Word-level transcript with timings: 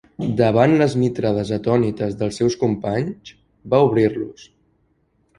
Davant 0.37 0.71
les 0.81 0.93
mitrades 1.01 1.51
atònites 1.57 2.15
dels 2.21 2.39
seus 2.41 2.57
companys, 2.63 3.35
va 3.75 3.83
obrir-los. 3.91 4.47